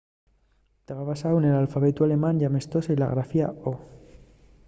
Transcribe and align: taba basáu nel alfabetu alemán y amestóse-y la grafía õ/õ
taba 0.87 1.03
basáu 1.11 1.35
nel 1.39 1.59
alfabetu 1.63 1.99
alemán 2.03 2.35
y 2.37 2.43
amestóse-y 2.49 2.97
la 2.99 3.11
grafía 3.13 3.47
õ/õ 3.71 3.75